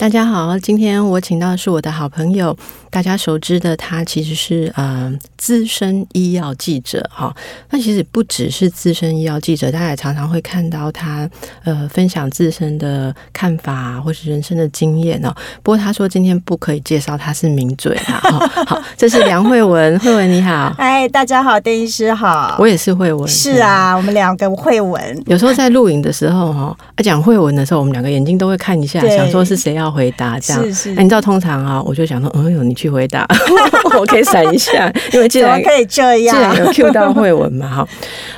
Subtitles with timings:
[0.00, 2.56] 大家好，今天我请到的是我的好朋友，
[2.88, 7.36] 大家熟知的他其实是呃资深医药记者哈。
[7.68, 11.28] 那其实不只是资深医药记者，大家也常常会看到他
[11.64, 15.30] 呃分享自身的看法或是人生的经验哦。
[15.62, 18.22] 不过他说今天不可以介绍他是名嘴啊。
[18.66, 25.22] 好，这是梁慧文，慧文你好，哎，大家好，邓医师好，我也是慧文，是啊，我们两个慧文。
[25.26, 26.74] 有时候在录影的时候哈，
[27.04, 29.89] 讲慧文的时候，我们两个眼睛都会看一下，想说是谁要。
[29.90, 30.94] 回答这样，是是。
[30.94, 33.26] 欸、你知道通常啊，我就想说，哎呦，你去回答，
[33.98, 37.88] 我可以闪一下，因为既然可以这样，既然有 Q 到慧文嘛，哈，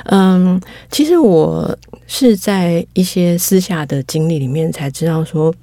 [0.05, 0.59] 嗯，
[0.89, 5.53] 其实我是在一些私下的经历里面才知道说，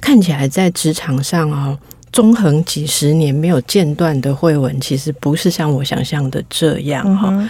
[0.00, 1.76] 看起来在职场上啊，
[2.12, 7.28] 纵横几十年没有间断的慧文，其实不是像我想象的这样哈。
[7.32, 7.48] 嗯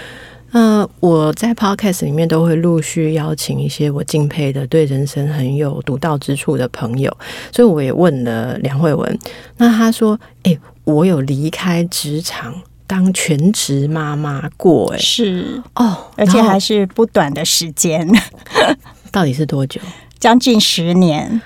[0.52, 7.14] 呃，我在 Podcast 里面都会陆续邀请一些我敬佩的、对人生很有独到之处的朋友，
[7.52, 9.19] 所以我也问了梁慧文，
[9.58, 12.54] 那他说：“哎、欸，我有离开职场
[12.86, 18.08] 当全职妈妈过、欸，哎，是哦，而且还是不短的时间，
[19.12, 19.80] 到底是多久？
[20.19, 21.41] 将近十年。”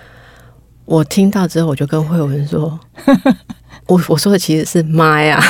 [0.84, 2.78] 我听到之后，我就跟慧文说。
[3.86, 5.40] 我我说的其实是妈呀，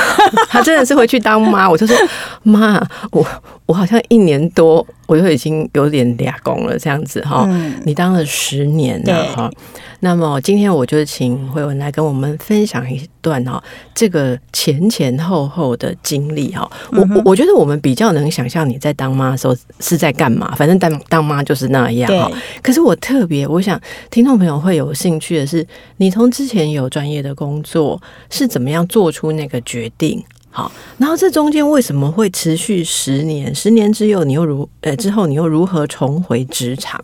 [0.49, 1.69] 她真的是回去当妈。
[1.69, 1.95] 我就说
[2.43, 2.81] 妈，
[3.11, 3.25] 我
[3.65, 7.45] 我好像一年多，我就已经有点俩工了这样子哈。
[7.47, 9.51] 嗯、你当了十年了哈。
[9.99, 13.63] 那么今天我就请慧文来跟我们分享一段哈，
[13.95, 16.69] 这个前前后后的经历哈。
[16.91, 22.31] 我我我觉得我们比较能想象你在当妈的时候是在干嘛，反正当当妈就是那样哈。
[22.61, 23.81] 可是我特别我想
[24.11, 25.65] 听众朋友会有兴趣的是，
[25.97, 27.99] 你从之前有专业的工作
[28.29, 30.23] 是怎么样做出那个决定？
[30.51, 33.55] 好，然后这中间为什么会持续十年？
[33.55, 37.03] 十年之后你又如呃之后你又如何重回职场？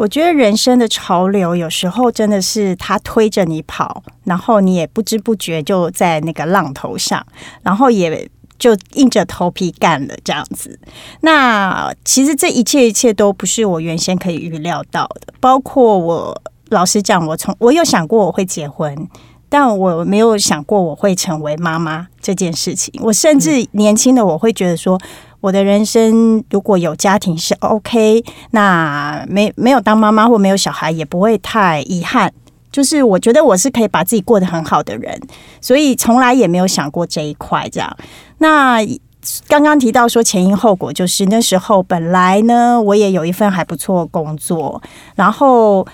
[0.00, 7.22] 我觉得人生的潮流有时候真的是他推着你跑，然后你也不知不觉就在那个浪头上，
[7.62, 8.26] 然后也
[8.58, 10.80] 就硬着头皮干了这样子。
[11.20, 19.06] 那其实这一切一切都不是我原先可以预料到的，包括我老实讲，我从我有想过我会结婚，
[19.50, 22.98] 但我没有想过我会成为妈妈这件事情。
[23.02, 24.98] 我甚至年轻的我会觉得说。
[25.40, 32.32] 我的人生如果有家庭是 OK，那没没有当妈妈或没有小孩也不会太遗憾。
[32.70, 35.20] 就是我觉得我是可以把自己过得很好的人，
[35.60, 37.96] 所以从来也没有想过这一块这样。
[38.38, 38.78] 那
[39.48, 44.80] 刚刚提到说前因后果，就是那时候本来呢我也有一份还不错工作，
[45.16, 45.84] 然后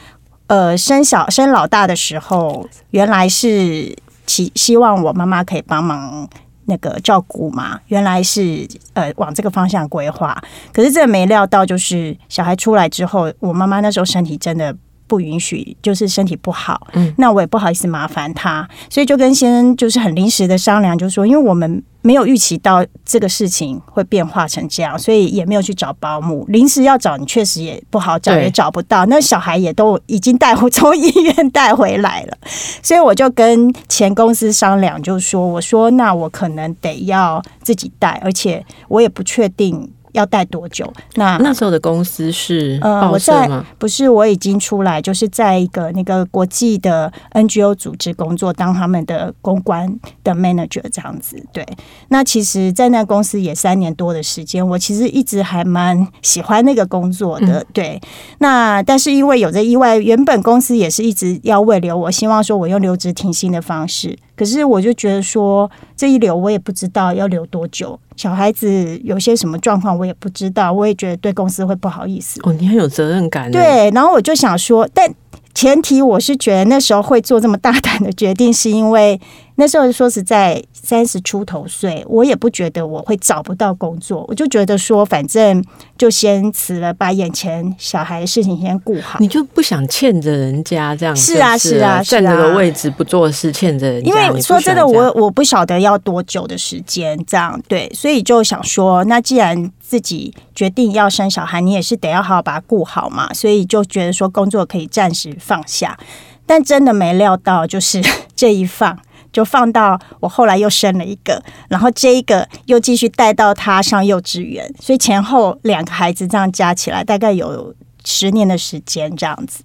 [0.49, 3.97] 呃生小生老大的时候，原来是
[4.27, 6.29] 希希望我妈妈可以帮忙。
[6.67, 10.41] 那个照顾嘛，原来是呃往这个方向规划，
[10.73, 14.77] 可是这没料到，就是小孩出来之后，我妈妈那时候身体真的。
[15.07, 26.45] 不允许，就是身体不好，嗯，那我也不好意思麻烦他，所以就跟先生就是很临时的商量，就是说，因为我们没有预期到这个事情会变化成这样，所以也没有去找保姆。
[26.49, 29.05] 临时要找，你确实也不好找，也找不到。
[29.07, 32.37] 那小孩也都已经带回从医院带回来了，
[32.83, 39.91] 所以我就跟前公司商量，就是说，我说那我可能得要自己带，而且我也不确定。
[40.17, 40.91] 要待多久？
[41.15, 42.79] 那那时候的公司是？
[42.83, 51.37] 呃、我在不是，我已经出来，就是在一个那个国际的 NGO 组织工作，当他们的公关的 manager 这样子。
[51.53, 51.65] 对，
[52.09, 57.61] 那其实，在那公司也三年多的时间，我其实一直还蛮喜欢那个工作的。
[57.61, 58.01] 嗯、对，
[58.39, 64.17] 那但是因为有着意外，原本公司也是一直要未留我，希望说我用留职停薪的方式。
[64.37, 72.41] 可是我就觉得说，这一留我也不知道要留多久，小孩子有些什么状况我也不知道，我也觉得对公司会不好意思。
[72.45, 73.51] 哦，你很有责任感。
[73.51, 75.11] 对，然后我就想说，但
[75.57, 79.19] 前提我是觉得那时候会做这么大胆的决定，是因为。
[79.59, 85.65] 那时候说实在三十出头岁，我也不觉得我会找不到工作，我就觉得说反正
[85.97, 89.19] 就先辞了，把眼前小孩的事情先顾好。
[89.19, 91.33] 你就不想欠着人家这样子？
[91.33, 94.11] 是啊，是啊，占着个位置不做事，欠着人家。
[94.11, 105.97] 因为说真的，我我不晓得要多久的时间这样对，所以就想说，那既然自己决定要生小孩，你也是得要好好把它顾好嘛，所以就觉得说工作可以暂时放下，
[106.45, 108.03] 但真的没料到，就是
[108.35, 108.99] 这一放。
[109.33, 119.63] 就放到我后来又生了一个，然后这一个又继续带到他上幼稚园，所以前后两个孩子这样加起来大概有十年的时间这样子。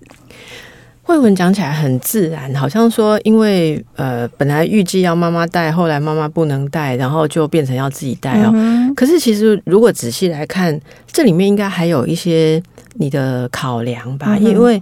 [1.04, 8.52] 慧文讲起来很自然，好像说因为呃本来预计要妈妈带，后来妈妈不能带，然后就变成要自己带哦。
[8.54, 10.80] 嗯、可是其实如果仔细来看，
[11.12, 12.62] 这里面应该还有一些
[12.94, 14.82] 你的考量吧，嗯、因为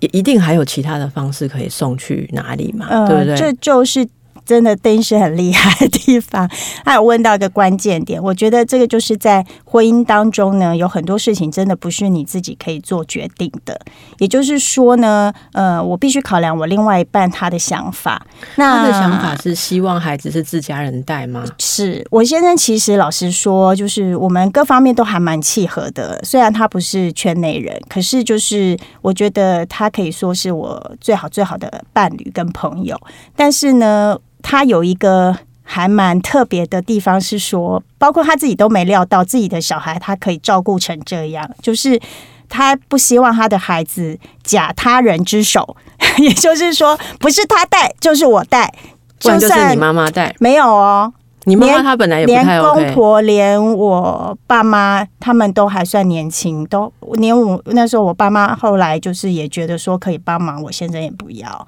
[0.00, 3.36] 也一定还有其他的方式可以送去哪里嘛，呃、对不对？
[3.36, 4.06] 这就是。
[4.50, 6.50] 真的，丁是很厉害的地方。
[6.84, 13.80] 他有问到一个关键点，我觉得这个就是在婚姻当中呢，有很多事情真的不是你自己可以做决定的。
[14.18, 18.26] 也就是说呢，呃，我必须考量我另外一半他的想法。
[18.56, 21.44] 那他的想法是希望孩子是自家人带吗？
[21.60, 26.20] 是我先生，其实老实说，就是我们各方面都还蛮契合的。
[26.24, 33.00] 虽然他不是圈内人，可是就是我觉得他可以说是我最好最好的伴侣跟朋友。
[33.36, 34.18] 但是呢。
[34.42, 41.48] 他有一个还蛮特别的地方，是说，包括他自己都没料到自己的小孩，他可以照顾成这样。
[41.62, 42.00] 就是
[42.48, 45.76] 他不希望他的孩子假他人之手，
[46.18, 48.72] 也就是说，不是他带，就是我带，
[49.20, 51.12] 就算你妈妈带，没有哦。
[51.44, 61.66] 你妈妈她本来也不太 OK，连公婆，连我爸妈他们都还算年轻，都连我那时候我爸妈后来就是也觉得说可以帮忙，我先生也不要，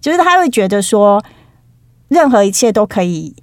[0.00, 1.22] 就是他会觉得说。
[2.12, 3.34] 任何一切都可以，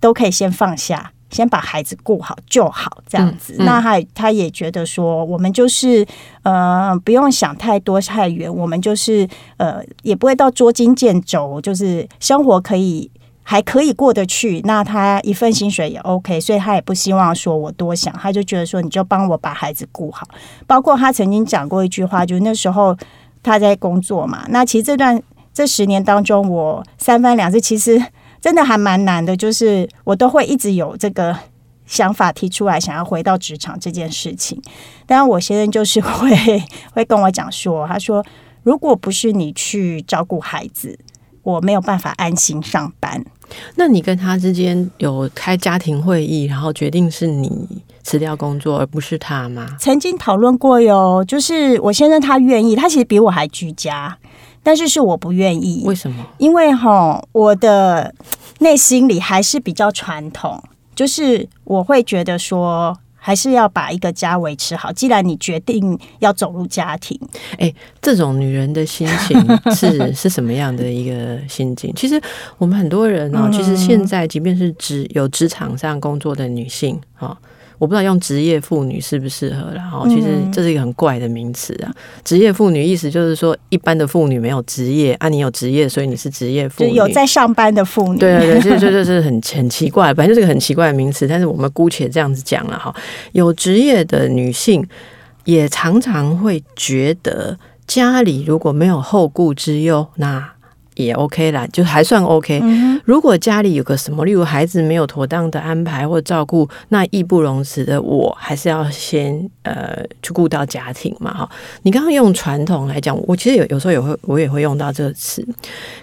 [0.00, 3.54] 都可以先放下，先把孩子顾好就好，这样子。
[3.54, 6.04] 嗯嗯、那他他也觉得说，我们就是
[6.42, 9.28] 呃，不用想太多太远，我们就是
[9.58, 13.08] 呃，也不会到捉襟见肘，就是生活可以
[13.44, 14.60] 还可以过得去。
[14.64, 20.26] 那他一份薪水也 OK，所以他也不希望说我多想，他就觉得说，你就帮我把孩子顾好。
[20.66, 22.96] 包括他曾经讲过一句话，就是那时候
[23.42, 25.22] 他在工作嘛，那其实这段。
[25.58, 28.00] 这十年当中，我三番两次，其实
[28.40, 29.36] 真的还蛮难的。
[29.36, 31.36] 就是我都会一直有这个
[31.84, 34.62] 想法提出来，想要回到职场这件事情。
[35.04, 36.62] 当然，我先生就是会
[36.92, 38.24] 会跟我讲说，他说
[38.62, 40.96] ：“如果不是你去照顾孩子，
[41.42, 43.24] 我没有办法安心上班。”
[43.74, 49.66] 那你跟他之间有开家庭会议，然后决定是你辞掉工作，而不是他吗？
[49.80, 54.16] 曾经讨论过哟，就是我先生他愿意，他其实比我还居家。
[54.62, 56.26] 但是是我不愿意，为什么？
[56.38, 58.14] 因为哈，我的
[58.58, 60.62] 内心里还是比较传统，
[60.94, 64.92] 就是我会觉得说，还是要把一个家维持好。
[64.92, 67.18] 既然你决定要走入家庭，
[67.58, 67.72] 哎，
[68.02, 69.40] 这种女人的心情
[69.74, 71.92] 是是什么样的一个心境？
[71.94, 72.20] 其实
[72.58, 77.36] 我们很多人呢，其实现在即便是职有职场上工作的女性啊。
[77.78, 81.94] 我不知道用职业妇女适不适合，然后其实这是一个很怪的名词啊。
[82.24, 88.18] 职业妇女意思就是说，一般的妇女没有职业啊，你有职业，所以你是职业妇女，有在上班的妇女。
[88.18, 91.28] 对对对，这这这是很很奇怪，反正就是个很奇怪的名词。
[91.28, 92.94] 但是我们姑且这样子讲了哈，
[93.32, 94.86] 有职业的女性
[95.44, 100.57] 也常常会觉得家里如果没有后顾之忧，那。
[100.98, 102.60] 也 OK 啦，就还算 OK。
[103.04, 111.32] 如果家里有个什么，例如孩子没有妥当的安排或照顾，那义不容辞的，我还是要先呃去顾到家庭嘛。
[111.32, 111.48] 哈，
[111.82, 115.46] 你刚刚用传统来讲，我其实有有时候也会我也会用到这个词。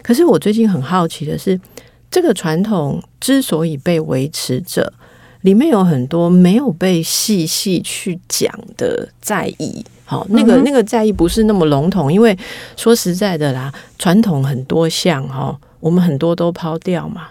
[0.01, 1.59] 可是我最近很好奇的是，
[2.09, 4.93] 这个传统之所以被维持着，
[5.41, 9.85] 里面有很多没有被细细去讲的在意。
[10.05, 12.37] 好，那个那个在意不是那么笼统，因为
[12.77, 17.29] 说实在的啦，传统很多项哈，我们很多都抛掉嘛，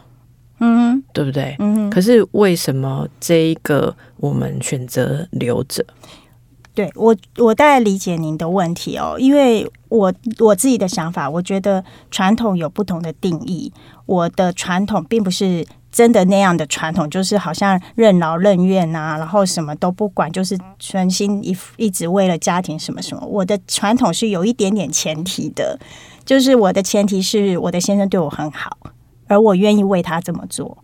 [0.58, 1.54] 嗯，对不对？
[1.60, 5.84] 嗯，可是为什么这一个我们选择留着？
[6.74, 13.72] 对我，我大概理解您的问题哦，因为我我自己的想法，我觉得传统有不同的定义，
[14.06, 15.66] 我的传统并不是。
[15.94, 23.24] 真的那样的传统，就是好像任劳任怨啊，然后什么都不管，就是全心一一直为了家庭什么什么。
[23.24, 25.78] 我的传统是有一点点前提的，
[26.24, 28.76] 就是我的前提是我的先生对我很好，
[29.28, 30.76] 而我愿意为他这么做。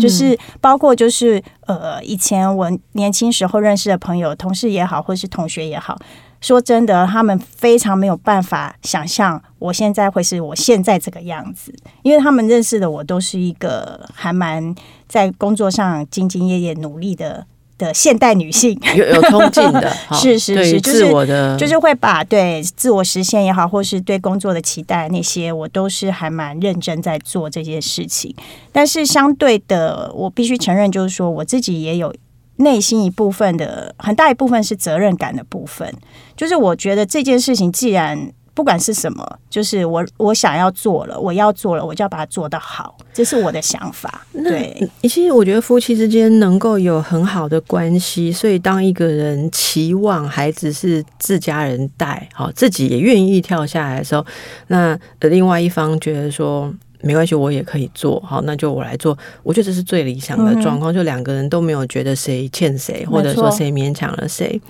[0.00, 5.98] 就是包括就是呃，以前我年轻时候认识的朋友、同事也好，或是同学也好。
[6.40, 14.74] 说真的，他们非常没有办法想象我现在会是我现在这个样子，因为他们认识的我都是一个还蛮
[15.08, 17.46] 在工作上兢兢业业努力的
[17.78, 28.34] 的现代女性，有有冲劲的， 是是是，自我的就是就是会把对自我实现也好，或是对工作的期待那些，我都是还蛮认真在做这件事情。
[28.72, 32.14] 但是相对的，我必须承认，就是说我自己也有。
[32.58, 35.92] 内心一部分的很大一部分是责任感的部分，
[36.36, 44.24] 就是我觉得这件事情既然不管是什么，就是我我想要做了，我要做了，我就要把它做得好，这是我的想法。
[44.32, 54.24] 对，其实我觉得夫妻之间能够有很好的关系，所以当一个人期望孩子是自家人带，好，自己也愿意跳下来的时候，
[54.68, 59.18] 那另外一方觉得说没关系，我也可以做，好，那就我来做。
[59.42, 64.60] 我觉得这是最理想的状况，嗯、就两个人都没有觉得谁欠谁，或者说谁勉强了谁。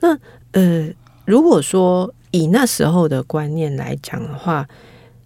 [0.00, 0.14] 那
[0.50, 0.86] 呃，
[1.24, 2.12] 如果说。
[2.32, 4.68] 以那时候的观念来讲的话，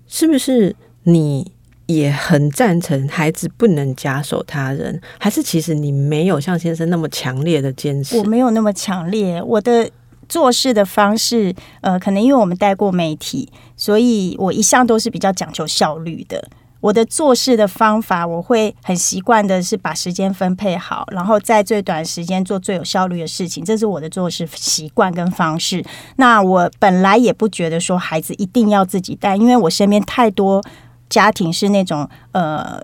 [0.07, 1.51] 是不是你
[1.87, 5.01] 也很赞成孩子不能假手他人？
[5.19, 8.19] 还是其实你没有像先生那么强烈的坚持？
[8.19, 9.89] 我没有那么强烈，我的
[10.29, 16.49] 做事的方式，呃，可能因为我们带过媒体，所以我一向都是比较讲求效率的。
[16.87, 25.85] 我的做事的方法，我会很习惯的是把时间分配好，然后在最短时间做最有效率的事情，这是我的做事习惯跟方式。
[26.15, 30.63] 那我本来也不觉得说孩子一定要自己带，因为我身边太多
[31.09, 32.81] 家庭是那种呃，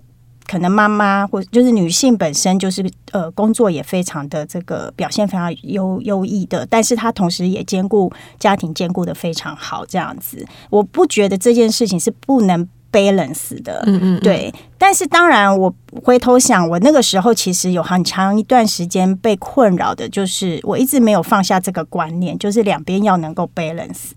[0.49, 12.68] 可能妈妈或就是女性本身就是呃工作也非常的这个表现非常优优异的，但是她同时也兼顾家庭兼顾得非常好，这样子，我不觉得这件事情是不能。
[12.93, 14.55] Balance 的，嗯嗯，对。
[14.79, 24.11] 但是当然，我回头想，我那个时候其实有很长一段时间被困扰的，就是我一直没有放下这个观念，就是两边要能够 balance。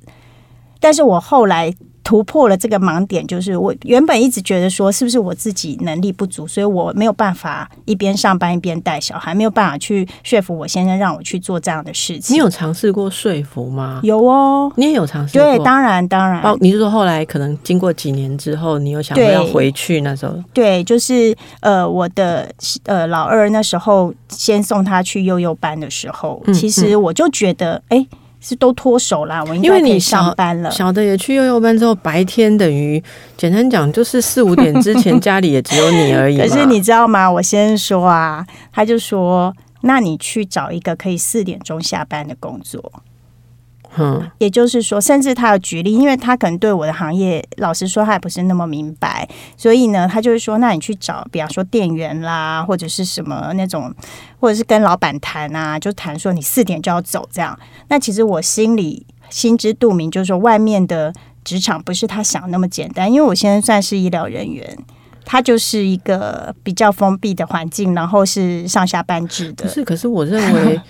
[0.80, 1.74] 但是我后来。
[2.06, 12.36] 突破了这个盲点，就是我原本一直觉得说，是不是我自己能力不足，所以我没有办法一边上班一边带小孩，没有办法去说服我先生让我去做这样的事情。
[12.36, 14.02] 你有尝试过说服吗？
[14.04, 15.44] 有哦，你也有尝试过。
[15.44, 16.40] 对，当然当然。
[16.44, 20.36] 哦，你是说后来可能经过几年之后，你有想过要回去那时候？
[20.54, 22.48] 对，就是呃，我的
[22.84, 27.98] 呃老二那时候先送他去幼幼班的时候，嗯、其实我就觉得哎。
[27.98, 28.08] 欸
[28.48, 30.70] 是都脱手啦，我应该可以上班了。
[30.70, 33.04] 小的也去幼幼班之后，白天等于
[33.36, 36.38] 简单讲就是四五点之前家里也只有你而已。
[36.48, 37.32] 可是你知道吗？
[37.32, 42.92] 我先说啊，他就说，那你去找一个可以四点钟下班的工作。
[43.98, 53.94] 嗯，也就是说，甚至他有举例，因为他可能对我的行业，老实说，他也不是那么明白，所以呢，他就是说，那你去找，比方说店员啦，或者是什么那种，
[54.40, 57.58] 或者是跟老板谈啊，就谈说你四点就要走这样。
[57.88, 64.78] 那其实我心里心知肚明，就是说外面的职场不是他想那么简单，因为我现在算是医疗人员，
[65.24, 69.64] 他就是一个比较封闭的环境，然后是上下班制的。
[69.64, 70.82] 可是，可是我认为。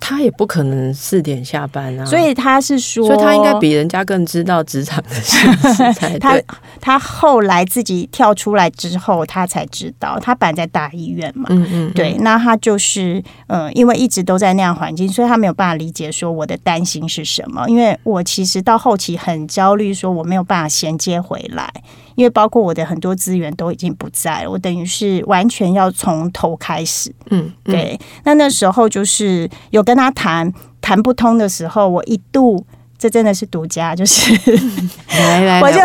[0.00, 6.18] 他也不可能四点下班啊，所以他是说，所以他应该比人家更知道职场的现实才对。
[6.20, 6.40] 他
[6.80, 17.68] 他后来自己跳出来之后，他才知道，他本来在大医院嘛，嗯嗯，对，那他就是呃，因为一直都在那样环境，所以他没有办法理解说我的担心是什么。
[17.68, 21.70] 因为我其实到后期很焦虑，说我没有办法衔接回来。
[22.14, 27.14] 因为包括我的很多资源都已经不在了，我等于是完全要从头开始。
[27.30, 27.98] 嗯，嗯对。
[28.24, 32.64] 那那时候就是有跟他谈谈不通的时候，我一度
[32.98, 34.32] 这真的是独家，就是
[35.08, 35.80] 来来，我就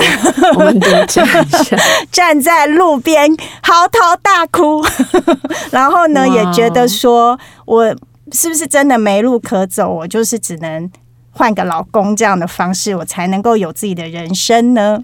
[0.60, 1.78] 我们独家一下，
[2.12, 3.30] 站在路边
[3.62, 4.84] 嚎啕大哭，
[5.72, 7.96] 然后呢也觉得说我
[8.32, 10.90] 是不是真的没路可走，我就是只能
[11.32, 15.00] 换个老公这样的方式，我才能够有自己的人生呢？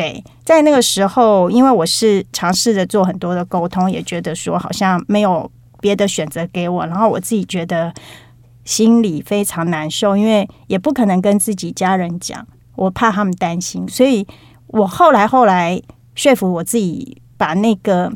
[0.00, 7.92] 对，在那个时候，因为我是尝试着做很多的沟通，也觉得说好像没有别的选择给我，然后我自己觉得
[8.64, 14.26] 心里非常难受，因为也不可能跟自己家人讲，我怕他们担心，所以
[14.68, 15.78] 我后来后来
[16.14, 18.10] 说服我自己把那个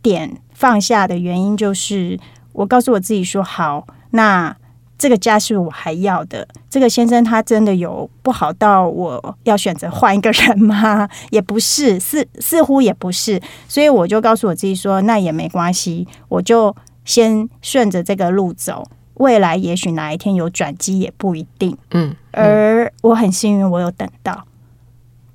[0.00, 2.18] 点放下的原因，就是
[2.54, 4.56] 我告诉我自己说好，那。
[5.04, 6.48] 这个家是我还要的。
[6.70, 11.06] 这个先生他真的有不好到我要选择换一个人吗？
[11.28, 13.38] 也不是，似似乎也不是。
[13.68, 18.82] 所以我就告诉我自己说，那也没关系，我就先顺着这个路走。
[19.16, 21.76] 未来也许哪一天有转机也不一定。
[21.90, 24.46] 嗯，嗯，而我很幸运，我有等到。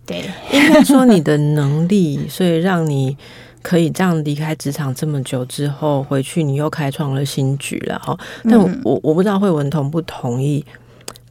[0.04, 3.16] 对，应该说你的 能力，所以让你。
[3.62, 8.18] 可以这样离开职场这么久之后回去，你又开创了新局了哈。
[8.44, 10.66] 但我我不知道慧文同不同意，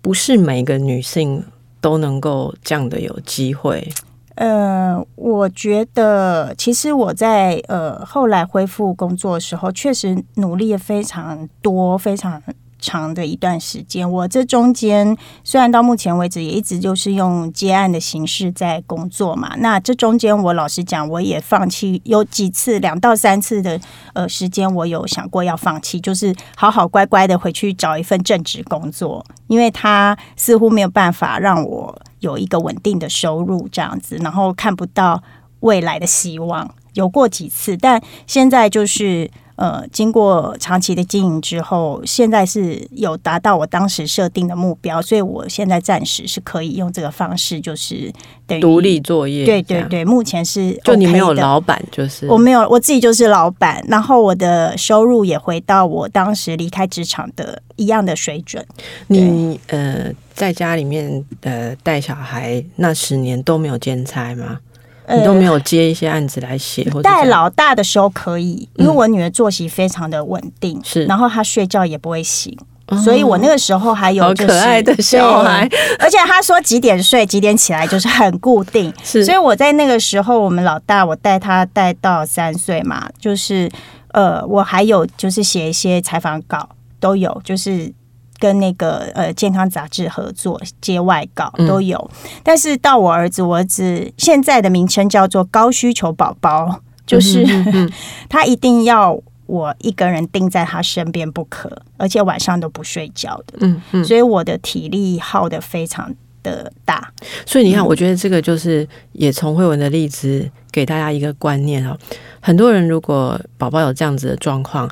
[0.00, 1.44] 不是每个女性
[1.80, 3.88] 都能够这样的有机会。
[4.35, 12.40] 呃，我觉得其实我在呃后来恢复工作的时候，确实努力了非常多，非常。
[12.78, 23.80] 长的一段时间，我这中间虽然到目前为止也一直就是用接案的形式在工作嘛，那这中间我老实讲，我也放弃有几次两到三次的
[24.14, 35.23] 呃时间，我有想过要放弃，就是好好乖乖的回去找一份正职工作，因为他似乎没有办法让我有一个稳定的收入这样子，然后看不到
[35.61, 36.73] 未来的希望。
[36.94, 39.30] 有过几次，但现在就是。
[39.59, 48.12] 呃，经过长期的经营之后，现在是有达到我当时设定的目标，所以我现在暂时是可以用这个方式，就是
[48.47, 49.45] 等于独立作业。
[49.45, 58.65] 对对对，目前是 OK 就你没有老板，就是我没有，我自己就是老板，然后我的收入也回到我当时离开职场的一样的水准。
[59.09, 64.61] 你呃，在家里面呃带小孩那十年都没有兼差吗？
[65.17, 72.57] 你都没有接一些案子来写，或者带老大的时候可以，因为我女儿作息非常的稳定，是，然后她睡觉也不会醒，
[73.03, 83.71] 所以我那个时候还有就是可爱的小孩，而且她说几点睡几点起来就是很固定，是，所以我在那个时候，我们老大我带他带到三岁嘛，就是
[84.12, 86.69] 呃，我还有就是写一些采访稿
[87.00, 87.93] 都有，就是。
[88.38, 97.45] 跟那个呃健康杂志合作接外稿都有，嗯、但是到我儿子，我儿子现在的名称叫做高需求宝宝，就是、
[98.30, 107.12] 他一定要我一个人盯在他身边不可，而且晚上都不睡觉的，嗯嗯，所以我的体力耗得非常的大。
[107.45, 111.99] 所以你看，我觉得这个就是也从慧文的例子给大家一个观念哦，
[112.40, 114.88] 很多人如果宝宝有这样子的状况。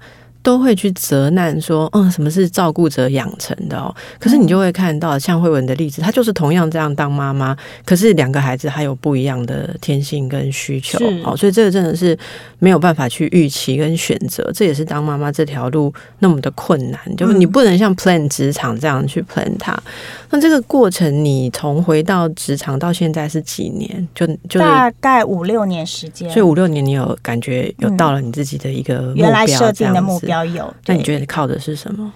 [0.46, 3.92] 都会去责难说，嗯，什么是照顾者养成的哦？
[4.16, 12.16] 可是你就会看到，像慧文的例子，她就是同样这样当妈妈，可是两个孩子还有不一样的天性跟需求哦，所以这个真的是
[12.60, 19.76] 没有办法去预期跟选择，这也是当妈妈这条路那么的困难，就是你不能像 plan 职场这样去 plan 它。
[20.30, 24.06] 那这个过程，你从回到职场到现在是几年？
[24.14, 26.30] 就就大概五六年时间。
[26.30, 30.35] 所以五六年，你有感觉有到了你自己的一个原来设定的目标。
[30.36, 32.12] 要有，那你觉得你靠的是什么？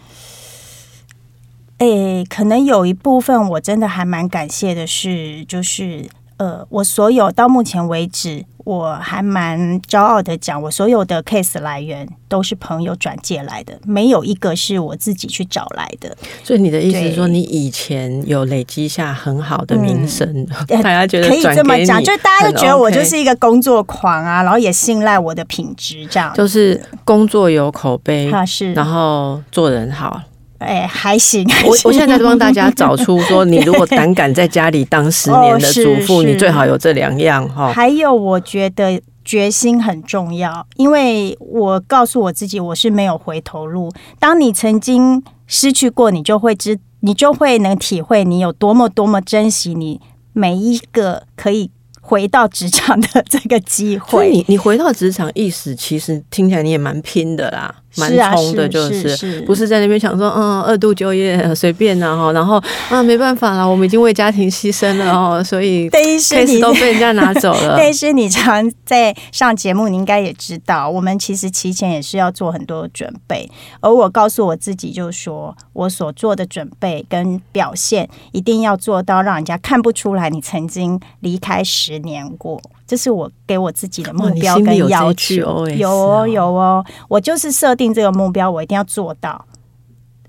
[1.78, 16.16] 诶、欸，可能有一部分我真的还蛮感谢的是，就是呃，我所有到目前为止，我还蛮骄傲的讲，我所有的 case 来源都是朋友转介来的，没有一个是我自己去找来的。
[16.45, 20.25] 所以你的意思是说，你以前有累积下很好的名声，
[20.68, 30.23] 嗯、 大家觉得可以这么讲，就大家都觉得我就是一个工作狂啊，然后也信赖我的品质，这样就是工作有口碑，是，然后做人好。
[30.60, 31.46] 哎，还行。
[31.64, 37.73] 我我现在在帮大家找出说，你如果胆敢在家里当十年的主妇， 你最好有这两样哈。
[37.73, 43.90] 还有，我觉得决心很重要，因为我告诉我自己，我是没有回头路。
[44.18, 50.00] 当你曾经失去过，你就会知，你就会能体会你有多么多么珍惜你
[50.32, 51.70] 每一个可以。
[52.02, 67.76] 回到职场的这个机会，你你回到职场，意思其实听起来你也蛮拼的啦，蛮冲的，就是不是在那边想说，嗯，二度就业 随便然后然后啊，没办法了，我们已经为家庭牺牲了哦，所以 case 都被人家拿走了。
[67.78, 73.48] 但是你常在上节目，你应该也知道，我们其实提前也是要做很多准备，
[73.80, 82.00] 而我告诉我自己，就是说我所做的准备跟表现，一定要做到让人家看不出来你曾经离开十。
[82.00, 82.58] 年过，
[82.90, 85.64] 这是我给我自己的目标跟要求。
[85.68, 89.46] 有哦，有哦，我就是设定这个目标，我一定要做到。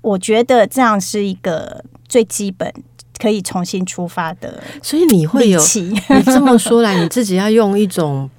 [0.00, 2.72] 我觉得这样是一个最基本
[3.18, 4.62] 可以重新出发的。
[4.80, 8.30] 所以你会有，你这么说来，你自己要用一种，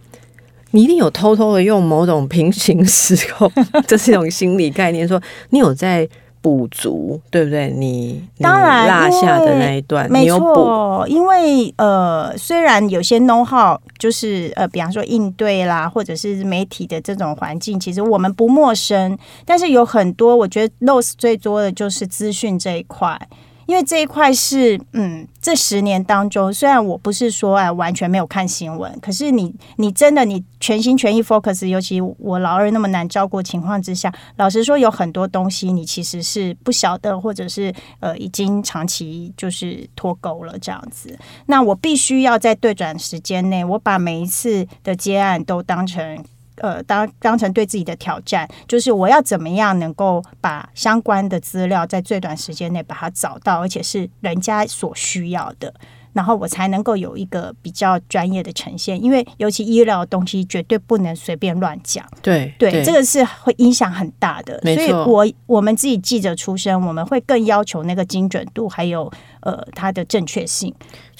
[0.71, 3.51] 你一定有偷偷的用某种平行时空，
[3.85, 6.07] 这是一种心理概念，说你有在。
[6.43, 7.69] 补足对不对？
[7.71, 23.17] 你当然落下的那一段没错，因为呃，虽然有些 know how 就是呃，比方说应对啦，或者是媒体的这种环境，其实我们不陌生，但是有很多我觉得 loss 最多的就是资讯这一块。
[23.65, 41.17] 因为这一块是，嗯，这十年当中，虽然我不是说哎完全没有看新闻，可是你你真的你全心全意 focus，尤其我老二那么难照顾情况之下，老实说有很多东西你其实是不晓得，或者是呃已经长期就是脱钩了这样子。
[41.45, 46.23] 那我必须要在对转时间内，我把每一次的接案都当成。
[46.57, 55.73] 呃，当当成对自己的挑战，就是我要怎么样能够把相关的资料在最短时间内把它找到，而且是人家所需要的，
[56.13, 59.03] 然后我才能够有一个比较专业的呈现。
[59.03, 62.05] 因为尤其医疗的东西，绝对不能随便乱讲。
[62.21, 64.61] 对对，对，这个是会影响很大的。
[64.61, 69.11] 所以我我们自己记者出身，我们会更要求那个精准度，还有
[69.41, 70.71] 呃它的正确性。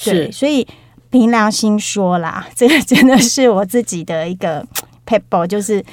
[0.03, 0.67] 对，所以
[1.09, 4.63] 凭良心说啦，这个真的是我自己的一个。
[5.05, 5.83] People 就是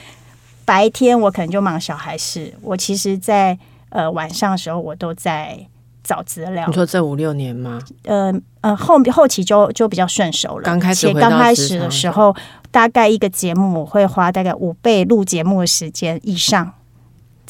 [0.65, 5.59] 白天我可能就忙小孩事，我其实在呃晚上的时候我都在
[6.03, 6.67] 找资料。
[6.67, 7.81] 你说这五六年吗？
[8.05, 10.65] 呃呃后后期就就比较顺手了。
[10.65, 12.35] 刚开始，刚开始的时候，
[12.71, 16.73] 大概一个节目我会花大概五倍录节目的时间以上。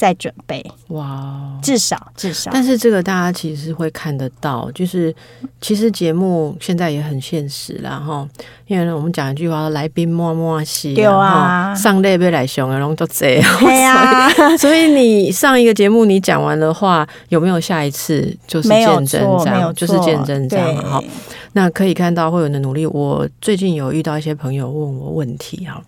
[0.00, 0.64] 在准备。
[0.88, 5.14] 哇，至少至少，但是这个大家其实会看得到，就是
[5.60, 8.26] 其实节目现在也很现实啦哈，
[8.66, 21.04] 因为呢我们讲一句话，来宾摸摸戏，对啊，上类别来熊，然后就这样， 对啊，所以你上一个节目你讲完的话，有没有下一次就是见真章，就是见真章哈。
[21.52, 25.82] 那可以看到慧文的努力，我最近有遇到一些朋友问我问题哈。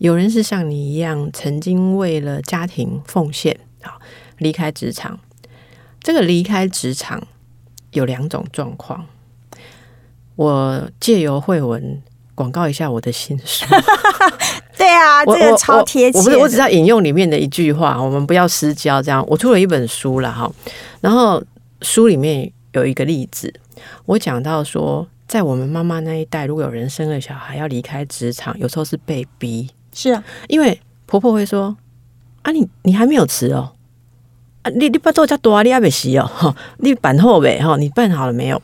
[0.00, 4.00] 有人是像你一样，曾经为了家庭奉献，好
[4.38, 5.20] 离开职场。
[6.02, 7.22] 这个离开职场
[7.90, 9.04] 有两种状况。
[10.36, 12.02] 我借由慧文
[12.34, 13.66] 广告一下我的新书。
[14.78, 16.18] 对啊，这个超贴切。
[16.18, 19.02] 我不是，我只要引用里面的一句话，我们不要私交。
[19.02, 20.50] 这样，我出了一本书了哈。
[21.02, 21.44] 然后
[21.82, 23.52] 书里面有一个例子，
[24.06, 29.68] 我讲到说，在我们妈妈那一代，如果有人生了小孩要离开职场，有时候是被逼。
[29.94, 31.76] 是啊，因为婆婆会说
[32.42, 33.72] ：“啊你，你你还没有辞哦，
[34.62, 38.60] 啊，你你不做这多啊，你还没洗哦， 你办好呗，哈，你办好了没有？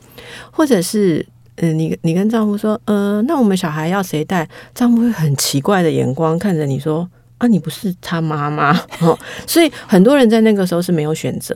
[0.50, 4.48] 或者是，嗯、你你跟丈夫说，呃，那我们小孩要谁带？
[4.74, 7.08] 丈夫会很奇怪的眼光看着你说：
[7.38, 11.54] 啊，你不是他妈妈， 哦，所以很多人在那个时候是没有选择，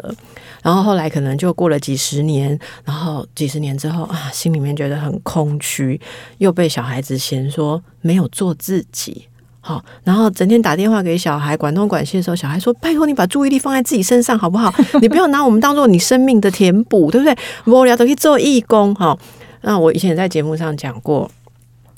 [0.63, 6.01] 然后后来可能就过了几十年，然后几十年之后啊，心里面觉得很空虚，
[6.39, 9.27] 又被小孩子嫌说没有做自己。”
[9.63, 14.73] 好，然后整天打电话给小孩，管东管西的时候，小孩说：“拜托你把注意力放在自己身上好不好？
[15.03, 17.37] 你不要拿我们当做你生命的填补，对不对？
[17.67, 19.17] 无聊都可以做义工。”哈，
[19.61, 21.31] 那我以前也在节目上讲过，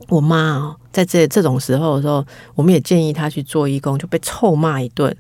[0.09, 5.17] 我妈哦，在这这种时候的时候，我们也建议她去做义工，就被臭骂一顿。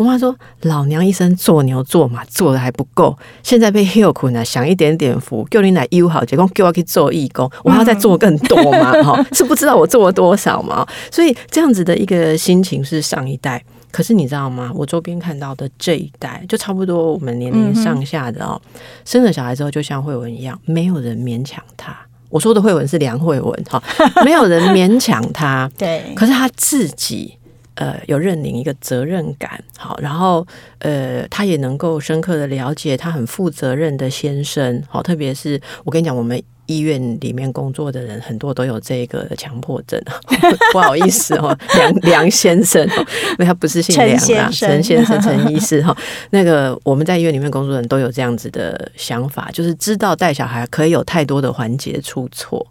[0.00, 0.34] 我妈说
[0.64, 8.92] ：“老娘一生做牛做马做的还不够，现在被 heal 苦呢，享一点点福，叫你来友好结果叫我去做义工，我还要再做更多嘛？
[9.04, 10.88] 哈，是不知道我做了多少嘛？
[11.12, 13.62] 所以这样子的一个心情是上一代。
[13.90, 14.72] 可是你知道吗？
[14.74, 18.58] 我周边看到的这一代，就差不多我们年龄上下的哦，
[19.04, 21.94] 生了小孩之后，就像慧文一样，没有人勉强他。
[22.30, 23.82] 我说的慧文是梁慧文哈，
[24.24, 25.70] 没有人勉强他。
[25.76, 27.34] 对，可是他自己。”
[27.80, 30.46] 呃，有认领一个责任感，好，然后
[30.80, 39.98] 呃，他也能够深刻的了解他很负责任的先生，好，特别是我跟你讲，我们医院里面工作的人很多都有这个强迫症，
[40.72, 45.96] 不好意思哦，梁梁先生，因为他不是姓梁啊，陈先生、陈 医师哈，
[46.32, 52.66] 那个我们在医院里面工作的人都有这样子的想法，就是知道带小孩可以有太多的环节出错。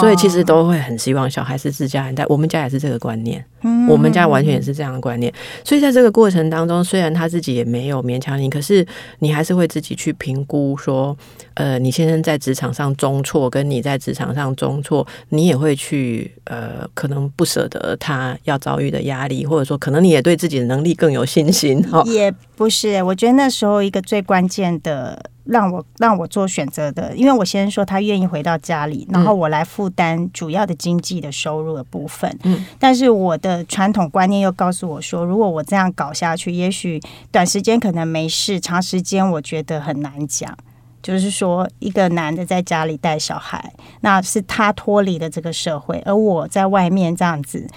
[0.00, 3.44] 所以其实都会很希望小孩是自家人带，我们家也是这个观念，
[3.88, 5.32] 我们家完全也是这样的观念。
[5.64, 8.86] 所以在这个过程当中，虽然他自己也没有勉强你，可是
[9.18, 11.16] 你还是会自己去评估说，
[11.54, 21.82] 呃，你先生在职场上中错，跟你在职场上中错，你也会去呃，可能不舍得他要遭遇的压力，或者说可能你也对自己的能力更有信心。
[21.82, 25.30] 哈，也不是，我觉得那时候一个最关键的。
[25.46, 32.36] 让我让我做选择的，因为我先生说他愿意回到家里，然后我来负担主要的经济的收入的部分。
[32.42, 40.56] 嗯，但是我的传统观念又告诉我说，如果我这样搞下去，也许短时间可能没事，长时间我觉得很难讲。
[41.02, 47.68] 就是说，一个男的在家里带小孩，那是他脱离了这个社会，而我在外面这样子。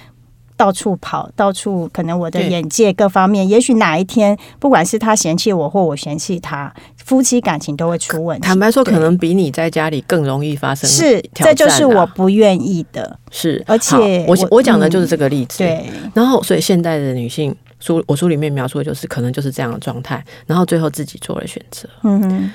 [0.60, 8.46] 到处跑，到处可能我的眼界各方面，也许哪一天，不管是他嫌弃我或我嫌弃他，夫妻感情都会出问题。
[8.46, 10.90] 坦白说，可能比你在家里更容易发生。
[10.90, 13.18] 是，这就是我不愿意的。
[13.32, 15.64] 是，而且我我讲的就是这个例子。
[15.64, 21.88] 嗯、对，然后所以现代的女性书，我书里面描述的就是可能就是这样的状态，然后最后自己做了选择。
[22.04, 22.52] 嗯哼。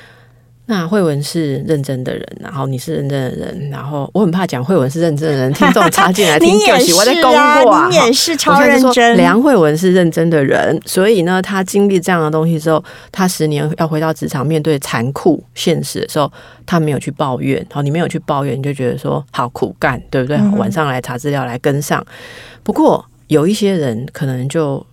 [0.66, 9.14] 那慧文是认真的人，然后你是认真的人，然后我很怕讲慧文是认真的人，听众插进来听 就喜我在公过啊，你也是超认真。
[9.18, 16.32] 梁慧文是认真的人，所以呢，他经历这样的东西之后，他十年要回到职场，面对残酷现实的时候，
[16.64, 17.64] 他没有去抱怨。
[17.70, 20.38] 好，你没有去抱怨，你就觉得说好苦干，对不对？
[20.56, 22.02] 晚上来查资料来跟上。
[22.62, 24.84] 不过有一些人可能就。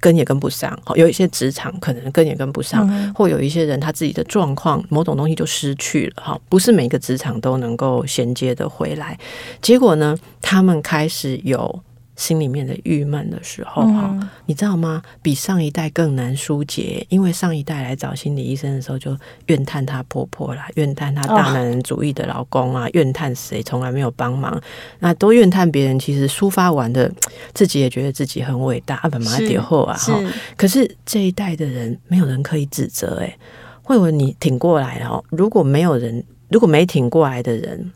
[0.00, 9.18] 跟也跟不上，有一些职场可能跟也跟不上，嗯、或有一些人他自己的状况，某种东西就失去了哈，不是每个职场都能够衔接的回来。
[9.60, 11.82] 结果呢，他们开始有。
[12.20, 15.02] 心里面的郁闷的时候，哈、嗯，你知道吗？
[15.22, 24.60] 比上一代更难疏解，因为上一代来找心理医生的时候，就怨叹她婆婆啦，怨叹她大男人主义的老公啊，哦、怨叹谁从来没有帮忙，
[24.98, 25.98] 那都怨叹别人。
[25.98, 27.10] 其实抒发完的，
[27.54, 30.20] 自己也觉得自己很伟大，阿本马迭后啊，哈。
[30.58, 33.38] 可是这一代的人，没有人可以指责、欸，哎，
[33.82, 36.22] 慧文你挺过来了，如果没有人。
[36.52, 37.92] 如果没挺过来的人，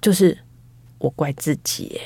[0.00, 0.38] 就是
[0.98, 2.00] 我怪自己，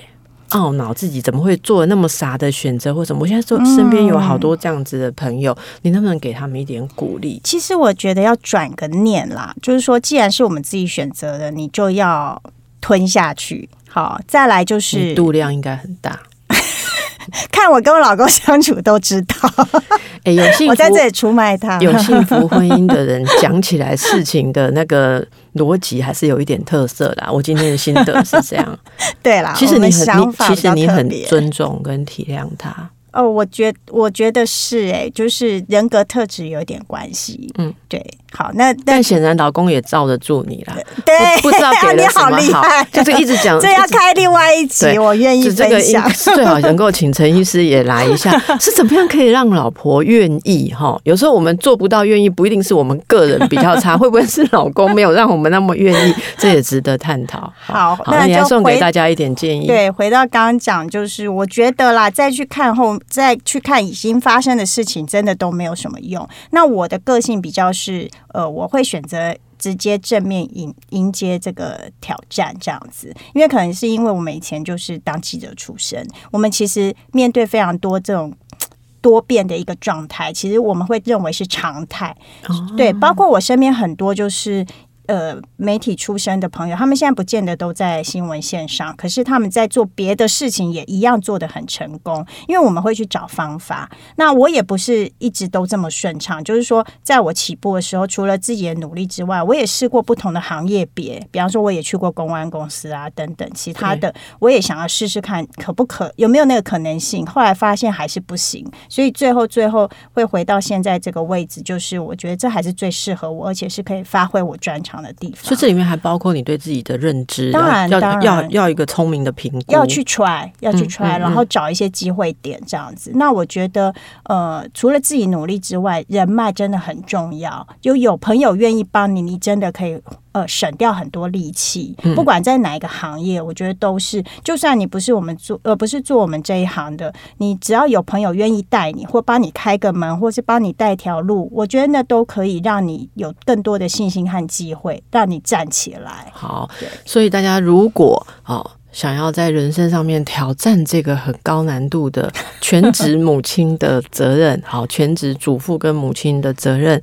[0.50, 3.22] 懊恼自己怎么会做那么傻的选择，或什么。
[3.22, 7.40] 我现在说身边有好多这样子的朋友，嗯、你能不能给他们一点鼓励？
[7.42, 12.40] 其实我觉得要转个念啦，就是说，既然是我们自己选择的，你就要
[12.80, 13.68] 吞下去。
[13.88, 16.20] 好，再来就是度量应该很大。
[17.50, 19.50] 看我跟我老公相处都知道，
[20.22, 21.76] 哎、欸，有幸福， 我在这里出卖他。
[21.80, 27.26] 有幸福婚姻的人讲起来事情的那个逻辑还是有一点特色的。
[27.32, 28.78] 我今天的心得是这样，
[29.22, 32.90] 对啦，其实你很，其实你很尊重跟体谅他。
[33.16, 37.52] 哦，我觉我觉得是哎、欸，就是人格特质有点关系。
[37.58, 38.04] 嗯，对。
[38.32, 40.76] 好，那但显然老公也罩得住你啦。
[41.06, 46.06] 对，不知道给了 什么好，你好厉害，就是一直讲， 这要开另外一集，我愿意分享。
[46.10, 50.70] 最好能够 请陈医师也来一下，是怎么样可以让老婆愿意？
[50.76, 56.14] 哈，有时候我们做不到愿意，不一定是我们个人比较差，会不会是老公没有让我们那么愿意？
[56.36, 57.50] 这也值得探讨。
[57.58, 59.66] 好，好，那你还送给大家一点建议。
[59.66, 66.28] 对，回到刚刚讲，就是我觉得啦，再去看后，再去看已经发生的事情，真的都没有什么用。
[66.50, 68.10] 那我的个性比较是。
[68.34, 78.30] 呃，我会选择直接正面迎迎接这个挑战，这样子，因为可能是因为我们以前就是当记者出身，我们其实面对非常多这种
[79.00, 82.14] 多变的一个状态，其实我们会认为是常态。
[82.46, 82.76] Oh.
[82.76, 84.66] 对，包括我身边很多就是。
[85.06, 92.24] 呃，媒体出身的朋友，他们现在不见得都在新闻线上，可是他们在做别的事情也一样做得很成功。
[92.48, 93.90] 因为我们会去找方法。
[94.16, 107.24] 那我也不是一直都这么顺畅，就是说，在我起步的时候，除了自己的努力之外，我也试过不同的行业别，比方说，我也去过公关公司啊，等等其他的，我也想要试试看可不可有没有那个可能性。
[107.26, 123.10] 后来发现还是不行，所以最后最后会回到现在这个位置，就是我觉得这还是最适合我，而且是可以发挥我专长的地方，所以这里面还包括你对自己的认知，当然要要要一个聪明的评估，要去 try，要去 try，然后找一些机会点这样子。
[123.10, 130.00] 嗯嗯嗯，那我觉得，呃，除了自己努力之外，人脉真的很重要，就有朋友愿意帮你，你真的可以。
[130.36, 134.22] 呃，省掉很多力气，不管在哪一个行业，我觉得都是。
[134.44, 146.30] 就算你不是我们做，呃，不是做我们这一行的，你只要有朋友愿意带你，或帮你开个门，或是帮你带条路，我觉得那都可以让你有更多的信心和机会，让你站起来。
[146.34, 146.68] 好，
[147.06, 148.70] 所以大家如果哦。
[148.96, 152.32] 想要在人生上面挑战这个很高难度的
[152.62, 157.00] 全职母亲的责任， 好，全职主妇跟母亲的责任，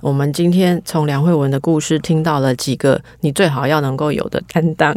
[0.00, 4.94] 我们今天从梁慧文的故事听到了几个你最好要能够有的担当，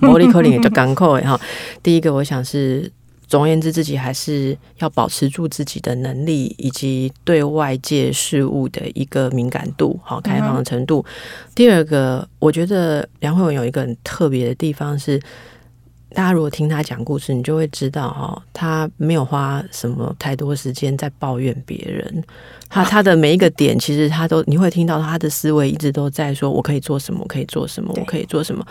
[0.00, 1.38] 魔力可林也就港口哈。
[1.82, 2.90] 第一个，我想是
[3.28, 11.04] 总而言之，自己还是要保持住自己的能力以及对外界事物的一个敏感度，好，开放的程度。
[11.54, 15.20] 第二个，我觉得梁慧文有一个很特别的地方是。
[16.12, 22.22] 大家如果听他讲故事，你就会知道哦，他没有花什么太多时间在抱怨别人。
[22.68, 27.20] 他他的每一个点，其实他都你会听到他的思维一直都在说：“我可以做什么？
[27.22, 27.92] 我可以做什么？
[27.96, 28.64] 我可以做什么？”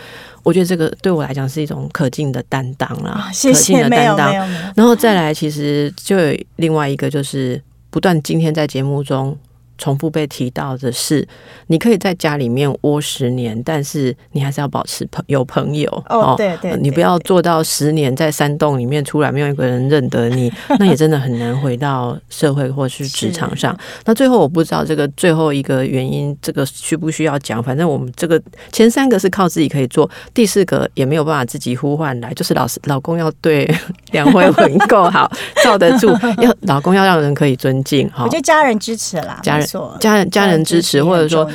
[0.44, 4.34] 我觉得这个对我来讲是一种可敬的担当啦，可敬的担当。
[4.76, 9.38] 然后再来，其实就有另外一个，就是不断今天在节目中。
[9.80, 11.28] 重复被提到的是，
[11.68, 16.36] 你可以在家里面窝十年，但是你还是要保持朋有朋友哦。
[16.38, 23.76] 对对，你不要做到十年在山洞里面出来没有一个人认得你， 那也真的很难回到社会或是职场上。
[24.04, 27.64] 那最后我不知道这个最后一个原因，这个需不需要讲？
[27.64, 28.40] 反正我们这个
[28.74, 33.66] 前三个是靠自己可以做，第四个也没有办法自己呼唤来，就是老师老公要对
[34.12, 35.32] 梁慧文够好，
[35.64, 36.10] 罩得住，
[36.42, 38.10] 要老公要让人可以尊敬。
[38.10, 39.69] 哈，我觉得家人支持啦，家人。
[40.00, 41.50] 家人家人支持，或者说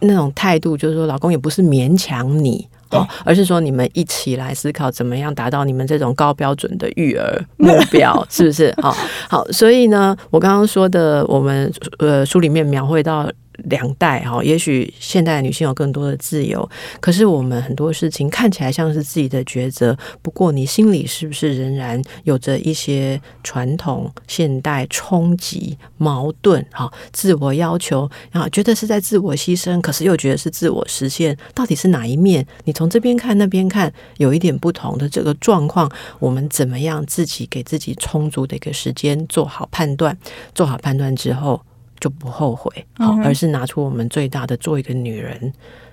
[0.00, 8.74] 那种态度，就是说老公也不是勉强你哦，而是说你们一起来思考怎么样达到你们这种高标准的育儿目标， 是不是？
[8.82, 8.96] 好，
[9.28, 13.30] 好，所以呢，我刚刚说的，我们呃书里面描绘到。
[13.64, 16.68] 两代哈，也许现代女性有更多的自由，
[17.00, 26.64] 可是我们很多事情看起来像是自己的抉择，不过你心里是不是仍然有着一些传统、现代冲击、矛盾？
[26.72, 32.46] 哈，自我要求啊，觉得是在自我牺牲，可是又觉得是自我实现，到底是哪一面？
[32.64, 40.16] 你从这边看那边看，有一点不同的这个状况，我们怎么样自己给自己充足的一个时间做好判断？
[40.54, 41.60] 做好判断之后。
[42.00, 45.52] 就不后悔，好，而是拿出我们最大的做一个女人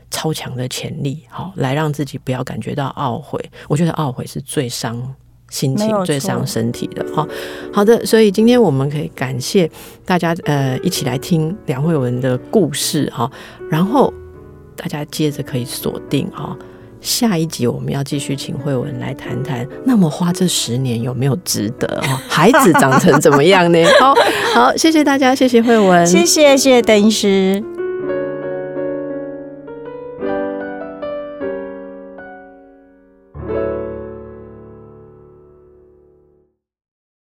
[0.10, 3.40] 超强的潜力，好，来让自己不要感觉到懊悔。
[3.68, 5.16] 我觉得懊悔是最伤
[5.50, 7.06] 心情、最伤身体的。
[7.14, 7.28] 好，
[7.74, 9.70] 好的，所以今天我们可以感谢
[10.06, 13.30] 大家，呃，一起来听梁慧文的故事，哈，
[13.70, 14.14] 然后
[14.76, 16.58] 大家接着可以锁定哈。
[17.08, 22.04] 下一集我们要继续请慧文来谈谈，那么花这十年有没有值得？
[22.28, 23.80] 孩子长成怎么样呢？
[23.98, 24.14] 好
[24.54, 27.64] 好，谢谢大家，谢谢慧文，谢谢谢谢邓医师。